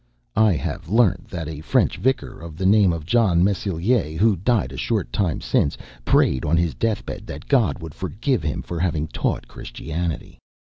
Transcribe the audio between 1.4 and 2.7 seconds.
a French Vicar, of the